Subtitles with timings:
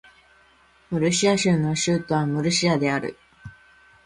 [0.89, 3.19] ムルシア州の州都はムルシアである